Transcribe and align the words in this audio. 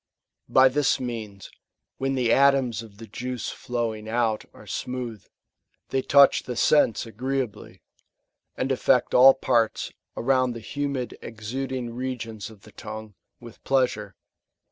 ^ 0.01 0.03
By 0.55 0.67
this 0.67 0.99
means, 0.99 1.51
when 1.99 2.15
the 2.15 2.33
atoms 2.33 2.81
of 2.81 2.97
the 2.97 3.05
juice 3.05 3.49
flowing 3.49 4.09
out 4.09 4.45
are 4.51 4.65
smooth, 4.65 5.23
they 5.89 6.01
touch 6.01 6.41
the 6.41 6.55
sense 6.55 7.05
agreeably, 7.05 7.83
and 8.57 8.71
affect 8.71 9.13
all 9.13 9.35
parts^ 9.35 9.93
around 10.17 10.53
the 10.53 10.59
humid 10.59 11.15
exuding 11.21 11.93
regions 11.93 12.49
of 12.49 12.63
the 12.63 12.71
tongue, 12.71 13.13
with 13.39 13.63
plea 13.63 13.85
sure. 13.85 14.15